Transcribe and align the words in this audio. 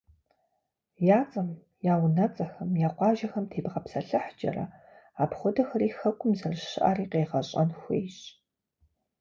Я 1.17 1.19
цӏэм, 1.31 1.49
я 1.91 1.93
унэцӏэхэм, 2.03 2.71
я 2.87 2.89
къуажэхэм 2.97 3.45
тебгъэпсэлъыхькӏэрэ, 3.51 4.65
апхуэдэхэри 5.21 5.89
Хэкум 5.97 6.31
зэрыщыӏэри 6.39 7.05
къегъэщӏэн 7.11 7.69
хуейщ. 7.79 8.17